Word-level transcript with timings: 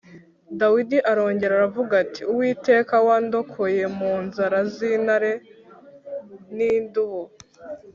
Dawidi 0.59 0.97
arongera 1.11 1.53
aravuga 1.55 1.93
ati 2.03 2.21
“Uwiteka 2.31 2.93
wandokoye 3.07 3.83
mu 3.97 4.13
nzara 4.25 4.59
z’intare 4.73 5.31
n’idubu 6.55 7.23